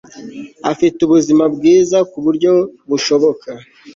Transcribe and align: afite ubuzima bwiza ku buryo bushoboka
afite 0.71 0.97
ubuzima 1.03 1.43
bwiza 1.55 1.97
ku 2.11 2.17
buryo 2.25 2.51
bushoboka 2.89 3.49